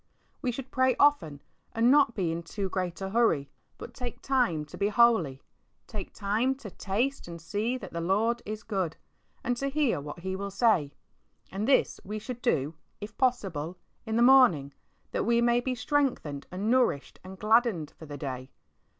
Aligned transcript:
We 0.41 0.51
should 0.51 0.71
pray 0.71 0.95
often 0.99 1.43
and 1.73 1.91
not 1.91 2.15
be 2.15 2.31
in 2.31 2.41
too 2.41 2.69
great 2.69 2.99
a 3.01 3.11
hurry, 3.11 3.51
but 3.77 3.93
"take 3.93 4.19
time 4.19 4.65
to 4.65 4.75
be 4.75 4.89
holy;^' 4.89 5.41
take 5.85 6.11
time 6.11 6.55
to 6.55 6.71
"taste 6.71 7.27
and 7.27 7.39
see 7.39 7.77
that 7.77 7.93
the 7.93 8.01
Lord 8.01 8.41
is 8.43 8.63
good," 8.63 8.97
and 9.43 9.55
to 9.57 9.67
hear 9.69 10.01
what 10.01 10.21
He 10.21 10.35
will 10.35 10.49
say. 10.49 10.95
And 11.51 11.67
this 11.67 11.99
we 12.03 12.17
should 12.17 12.41
do, 12.41 12.73
if 12.99 13.15
possible, 13.15 13.77
in 14.03 14.15
the 14.15 14.23
morning, 14.23 14.73
that 15.11 15.23
we 15.23 15.39
may 15.39 15.59
be 15.59 15.75
strengthened 15.75 16.47
and 16.51 16.71
nourished 16.71 17.19
and 17.23 17.37
gladdened 17.37 17.91
for 17.99 18.07
the 18.07 18.17
day. 18.17 18.49